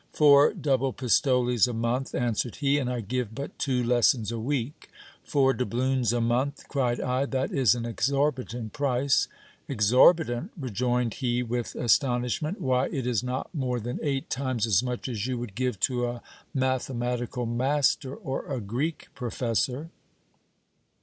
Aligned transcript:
Four 0.13 0.55
double 0.55 0.93
pistoles 0.93 1.67
a 1.67 1.73
month, 1.73 2.15
answered 2.15 2.55
he, 2.55 2.79
and 2.79 2.89
I 2.89 3.01
give 3.01 3.35
but 3.35 3.59
two 3.59 3.83
lessons 3.83 4.31
a 4.31 4.39
week. 4.39 4.89
Four 5.23 5.53
doubloons 5.53 6.11
a 6.11 6.19
month! 6.19 6.67
cried 6.67 6.99
I, 6.99 7.27
that 7.27 7.51
is 7.51 7.75
an 7.75 7.85
exorbitant 7.85 8.73
price. 8.73 9.27
Exorbitant! 9.67 10.53
rejoined 10.59 11.13
he 11.21 11.43
with 11.43 11.75
astonish 11.75 12.41
ment; 12.41 12.59
why, 12.59 12.87
it 12.87 13.05
is 13.05 13.21
not 13.21 13.53
more 13.53 13.79
than 13.79 13.99
eight 14.01 14.27
times 14.31 14.65
as 14.65 14.81
much 14.81 15.07
as 15.07 15.27
you 15.27 15.37
would 15.37 15.53
give 15.53 15.79
to 15.81 16.07
a 16.07 16.23
mathematical 16.51 17.45
master 17.45 18.15
or 18.15 18.51
a 18.51 18.59
Greek 18.59 19.09
professor. 19.13 19.91